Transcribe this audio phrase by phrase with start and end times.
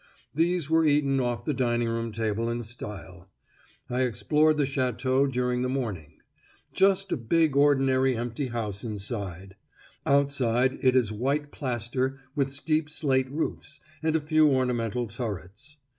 [0.33, 3.29] These were eaten off the dining room table in style.
[3.87, 6.13] I explored the Château during the morning;
[6.73, 9.57] just a big ordinary empty house inside;
[10.03, 15.77] outside, it is white plaster, with steep slate roofs, and a few ornamental turrets.